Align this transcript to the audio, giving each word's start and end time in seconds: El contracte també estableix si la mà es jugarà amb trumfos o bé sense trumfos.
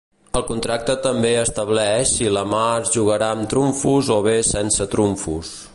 El 0.37 0.43
contracte 0.45 0.95
també 1.03 1.33
estableix 1.41 2.15
si 2.15 2.31
la 2.39 2.43
mà 2.55 2.63
es 2.81 2.91
jugarà 2.97 3.29
amb 3.35 3.49
trumfos 3.53 4.13
o 4.19 4.23
bé 4.31 4.37
sense 4.55 4.89
trumfos. 4.97 5.59